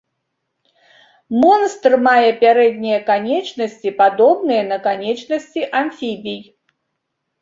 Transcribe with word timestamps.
Монстр 1.41 1.93
мае 2.07 2.29
пярэднія 2.41 2.97
канечнасці, 3.11 3.89
падобныя 4.03 4.65
на 4.73 4.77
канечнасці 4.89 5.61
амфібій. 5.83 6.41